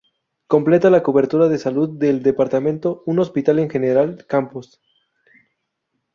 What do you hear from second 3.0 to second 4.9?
un Hospital en General Campos.